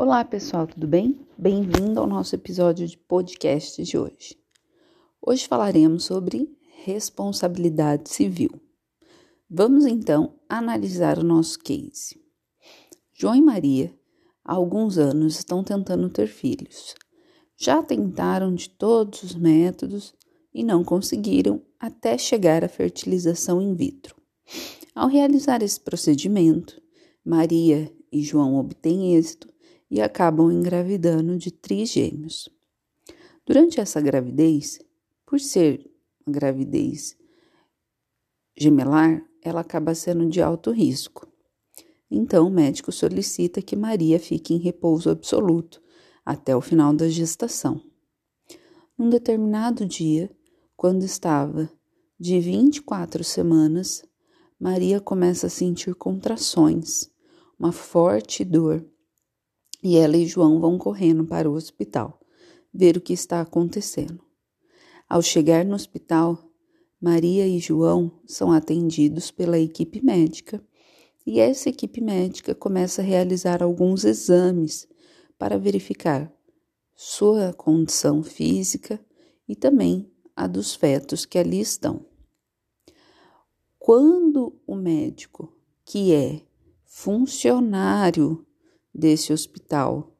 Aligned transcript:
Olá 0.00 0.24
pessoal, 0.24 0.64
tudo 0.64 0.86
bem? 0.86 1.26
Bem-vindo 1.36 1.98
ao 1.98 2.06
nosso 2.06 2.32
episódio 2.32 2.86
de 2.86 2.96
podcast 2.96 3.82
de 3.82 3.98
hoje. 3.98 4.38
Hoje 5.20 5.48
falaremos 5.48 6.04
sobre 6.04 6.56
responsabilidade 6.84 8.08
civil. 8.08 8.48
Vamos 9.50 9.86
então 9.86 10.34
analisar 10.48 11.18
o 11.18 11.24
nosso 11.24 11.58
case. 11.58 12.16
João 13.12 13.34
e 13.34 13.42
Maria, 13.42 13.92
há 14.44 14.54
alguns 14.54 14.98
anos, 14.98 15.36
estão 15.36 15.64
tentando 15.64 16.08
ter 16.08 16.28
filhos. 16.28 16.94
Já 17.56 17.82
tentaram 17.82 18.54
de 18.54 18.70
todos 18.70 19.24
os 19.24 19.34
métodos 19.34 20.14
e 20.54 20.62
não 20.62 20.84
conseguiram 20.84 21.60
até 21.76 22.16
chegar 22.16 22.62
à 22.62 22.68
fertilização 22.68 23.60
in 23.60 23.74
vitro. 23.74 24.14
Ao 24.94 25.08
realizar 25.08 25.60
esse 25.60 25.80
procedimento, 25.80 26.80
Maria 27.24 27.92
e 28.12 28.22
João 28.22 28.54
obtêm 28.54 29.16
êxito 29.16 29.57
e 29.90 30.00
acabam 30.00 30.50
engravidando 30.50 31.36
de 31.36 31.50
trigêmeos. 31.50 32.48
Durante 33.46 33.80
essa 33.80 34.00
gravidez, 34.00 34.78
por 35.24 35.40
ser 35.40 35.90
uma 36.26 36.32
gravidez 36.32 37.16
gemelar, 38.56 39.24
ela 39.42 39.60
acaba 39.60 39.94
sendo 39.94 40.28
de 40.28 40.42
alto 40.42 40.70
risco. 40.70 41.26
Então, 42.10 42.46
o 42.46 42.50
médico 42.50 42.90
solicita 42.90 43.62
que 43.62 43.76
Maria 43.76 44.18
fique 44.18 44.54
em 44.54 44.58
repouso 44.58 45.10
absoluto 45.10 45.80
até 46.24 46.54
o 46.56 46.60
final 46.60 46.92
da 46.92 47.08
gestação. 47.08 47.80
Num 48.96 49.08
determinado 49.08 49.86
dia, 49.86 50.30
quando 50.76 51.04
estava 51.04 51.70
de 52.18 52.40
24 52.40 53.22
semanas, 53.22 54.02
Maria 54.58 55.00
começa 55.00 55.46
a 55.46 55.50
sentir 55.50 55.94
contrações, 55.94 57.10
uma 57.58 57.70
forte 57.70 58.44
dor 58.44 58.84
e 59.82 59.96
ela 59.96 60.16
e 60.16 60.26
João 60.26 60.60
vão 60.60 60.76
correndo 60.78 61.24
para 61.24 61.50
o 61.50 61.54
hospital 61.54 62.20
ver 62.72 62.96
o 62.96 63.00
que 63.00 63.12
está 63.12 63.40
acontecendo. 63.40 64.20
Ao 65.08 65.22
chegar 65.22 65.64
no 65.64 65.74
hospital, 65.74 66.38
Maria 67.00 67.46
e 67.46 67.58
João 67.58 68.20
são 68.26 68.52
atendidos 68.52 69.30
pela 69.30 69.58
equipe 69.58 70.04
médica 70.04 70.62
e 71.26 71.40
essa 71.40 71.68
equipe 71.68 72.00
médica 72.00 72.54
começa 72.54 73.02
a 73.02 73.04
realizar 73.04 73.62
alguns 73.62 74.04
exames 74.04 74.88
para 75.38 75.58
verificar 75.58 76.32
sua 76.94 77.52
condição 77.52 78.22
física 78.22 79.00
e 79.48 79.54
também 79.54 80.10
a 80.34 80.46
dos 80.46 80.74
fetos 80.74 81.24
que 81.24 81.38
ali 81.38 81.60
estão. 81.60 82.04
Quando 83.78 84.60
o 84.66 84.74
médico, 84.74 85.56
que 85.84 86.12
é 86.12 86.42
funcionário 86.84 88.44
desse 88.98 89.32
hospital 89.32 90.12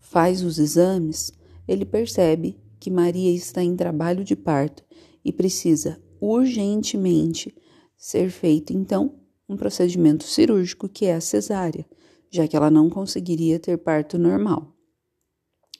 faz 0.00 0.42
os 0.42 0.58
exames, 0.58 1.32
ele 1.66 1.86
percebe 1.86 2.60
que 2.80 2.90
Maria 2.90 3.30
está 3.32 3.62
em 3.62 3.76
trabalho 3.76 4.24
de 4.24 4.34
parto 4.34 4.84
e 5.24 5.32
precisa 5.32 6.02
urgentemente 6.20 7.54
ser 7.96 8.28
feito 8.28 8.72
então 8.72 9.20
um 9.48 9.56
procedimento 9.56 10.24
cirúrgico 10.24 10.88
que 10.88 11.06
é 11.06 11.14
a 11.14 11.20
cesárea, 11.20 11.86
já 12.28 12.48
que 12.48 12.56
ela 12.56 12.70
não 12.70 12.90
conseguiria 12.90 13.58
ter 13.58 13.78
parto 13.78 14.18
normal. 14.18 14.76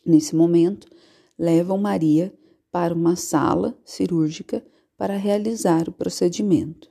Nesse 0.07 0.37
momento, 0.37 0.87
levam 1.39 1.77
Maria 1.77 2.33
para 2.71 2.95
uma 2.95 3.17
sala 3.17 3.77
cirúrgica 3.85 4.65
para 4.97 5.17
realizar 5.17 5.89
o 5.89 5.93
procedimento. 5.93 6.91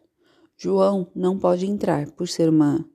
João 0.58 1.09
não 1.15 1.39
pode 1.39 1.65
entrar 1.65 2.11
por 2.11 2.27
ser 2.27 2.49
uma 2.49 2.86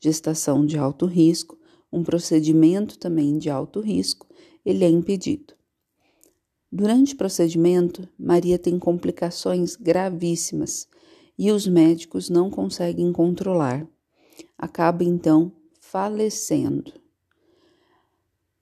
gestação 0.00 0.64
de 0.64 0.78
alto 0.78 1.06
risco, 1.06 1.58
um 1.92 2.02
procedimento 2.02 2.98
também 2.98 3.38
de 3.38 3.48
alto 3.48 3.80
risco, 3.80 4.26
ele 4.64 4.84
é 4.84 4.88
impedido. 4.88 5.54
Durante 6.70 7.14
o 7.14 7.16
procedimento, 7.16 8.08
Maria 8.18 8.58
tem 8.58 8.78
complicações 8.78 9.76
gravíssimas 9.76 10.88
e 11.38 11.50
os 11.50 11.66
médicos 11.66 12.28
não 12.28 12.50
conseguem 12.50 13.12
controlar. 13.12 13.86
Acaba 14.58 15.04
então 15.04 15.52
falecendo. 15.80 16.92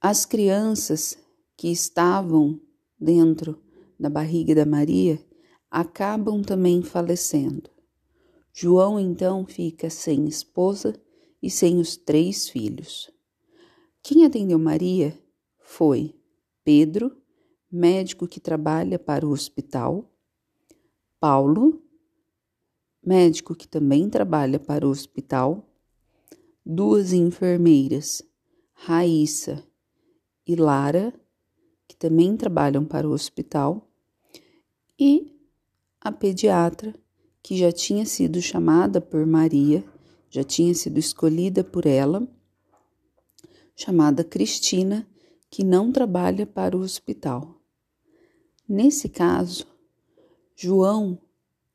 As 0.00 0.26
crianças 0.26 1.16
que 1.56 1.68
estavam 1.68 2.60
dentro 3.00 3.58
da 3.98 4.10
barriga 4.10 4.54
da 4.54 4.66
Maria 4.66 5.18
acabam 5.70 6.42
também 6.42 6.82
falecendo. 6.82 7.70
João 8.52 9.00
então 9.00 9.44
fica 9.46 9.90
sem 9.90 10.26
esposa 10.26 10.94
e 11.44 11.50
sem 11.50 11.78
os 11.78 11.94
três 11.94 12.48
filhos. 12.48 13.10
Quem 14.02 14.24
atendeu 14.24 14.58
Maria 14.58 15.14
foi 15.58 16.18
Pedro, 16.64 17.14
médico 17.70 18.26
que 18.26 18.40
trabalha 18.40 18.98
para 18.98 19.26
o 19.26 19.30
hospital, 19.30 20.10
Paulo, 21.20 21.82
médico 23.04 23.54
que 23.54 23.68
também 23.68 24.08
trabalha 24.08 24.58
para 24.58 24.88
o 24.88 24.90
hospital, 24.90 25.68
duas 26.64 27.12
enfermeiras, 27.12 28.22
Raíssa 28.72 29.62
e 30.46 30.56
Lara, 30.56 31.12
que 31.86 31.94
também 31.94 32.38
trabalham 32.38 32.86
para 32.86 33.06
o 33.06 33.12
hospital, 33.12 33.86
e 34.98 35.30
a 36.00 36.10
pediatra, 36.10 36.94
que 37.42 37.54
já 37.54 37.70
tinha 37.70 38.06
sido 38.06 38.40
chamada 38.40 38.98
por 38.98 39.26
Maria 39.26 39.84
já 40.34 40.42
tinha 40.42 40.74
sido 40.74 40.98
escolhida 40.98 41.62
por 41.62 41.86
ela, 41.86 42.26
chamada 43.76 44.24
Cristina, 44.24 45.08
que 45.48 45.62
não 45.62 45.92
trabalha 45.92 46.44
para 46.44 46.76
o 46.76 46.80
hospital. 46.80 47.62
Nesse 48.68 49.08
caso, 49.08 49.64
João, 50.56 51.16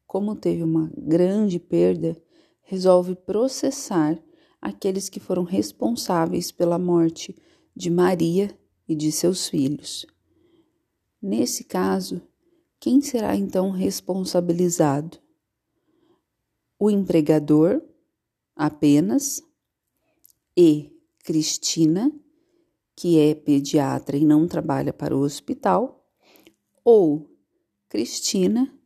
como 0.05 0.35
teve 0.35 0.61
uma 0.61 0.91
grande 0.97 1.57
perda, 1.57 2.21
resolve 2.61 3.15
processar 3.15 4.21
aqueles 4.61 5.07
que 5.07 5.21
foram 5.21 5.43
responsáveis 5.43 6.51
pela 6.51 6.77
morte 6.77 7.33
de 7.73 7.89
Maria 7.89 8.53
e 8.85 8.93
de 8.93 9.09
seus 9.09 9.47
filhos. 9.47 10.05
Nesse 11.21 11.63
caso, 11.63 12.21
quem 12.77 12.99
será 12.99 13.37
então 13.37 13.71
responsabilizado? 13.71 15.17
O 16.77 16.91
empregador, 16.91 17.81
apenas, 18.59 19.41
e 20.55 20.91
Cristina, 21.23 22.11
que 22.93 23.17
é 23.17 23.33
pediatra 23.33 24.17
e 24.17 24.25
não 24.25 24.45
trabalha 24.49 24.91
para 24.91 25.15
o 25.15 25.21
hospital, 25.21 26.05
ou 26.83 27.33
Cristina, 27.87 28.77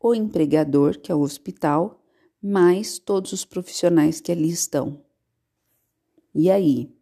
o 0.00 0.12
empregador, 0.12 0.98
que 0.98 1.12
é 1.12 1.14
o 1.14 1.20
hospital, 1.20 2.04
mais 2.42 2.98
todos 2.98 3.32
os 3.32 3.44
profissionais 3.44 4.20
que 4.20 4.32
ali 4.32 4.50
estão. 4.50 5.04
E 6.34 6.50
aí, 6.50 6.92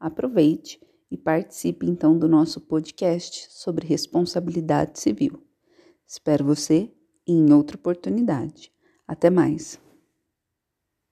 aproveite 0.00 0.80
e 1.10 1.18
participe 1.18 1.84
então 1.86 2.18
do 2.18 2.26
nosso 2.26 2.62
podcast 2.62 3.48
sobre 3.50 3.86
responsabilidade 3.86 4.98
civil. 4.98 5.42
Espero 6.06 6.46
você 6.46 6.90
em 7.26 7.52
outra 7.52 7.76
oportunidade. 7.76 8.72
Até 9.06 9.28
mais! 9.28 9.85